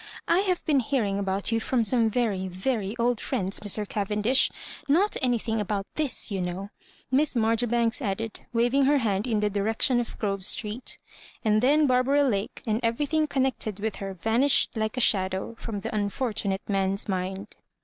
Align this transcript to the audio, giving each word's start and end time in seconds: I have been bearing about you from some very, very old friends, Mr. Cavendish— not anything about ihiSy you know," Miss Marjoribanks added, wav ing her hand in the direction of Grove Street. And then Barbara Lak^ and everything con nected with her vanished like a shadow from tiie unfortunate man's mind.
I 0.27 0.39
have 0.39 0.65
been 0.65 0.81
bearing 0.89 1.19
about 1.19 1.51
you 1.51 1.59
from 1.59 1.83
some 1.85 2.09
very, 2.09 2.47
very 2.47 2.95
old 2.97 3.19
friends, 3.19 3.59
Mr. 3.59 3.87
Cavendish— 3.87 4.49
not 4.97 5.15
anything 5.21 5.61
about 5.61 5.85
ihiSy 5.95 6.31
you 6.31 6.41
know," 6.41 6.71
Miss 7.11 7.35
Marjoribanks 7.35 8.01
added, 8.01 8.41
wav 8.51 8.73
ing 8.73 8.85
her 8.85 8.97
hand 8.97 9.27
in 9.27 9.41
the 9.41 9.49
direction 9.51 9.99
of 9.99 10.17
Grove 10.17 10.43
Street. 10.43 10.97
And 11.45 11.61
then 11.61 11.85
Barbara 11.85 12.23
Lak^ 12.23 12.63
and 12.65 12.79
everything 12.81 13.27
con 13.27 13.43
nected 13.43 13.79
with 13.79 13.97
her 13.97 14.15
vanished 14.15 14.71
like 14.75 14.97
a 14.97 15.01
shadow 15.01 15.53
from 15.59 15.81
tiie 15.81 15.93
unfortunate 15.93 16.67
man's 16.67 17.07
mind. 17.07 17.55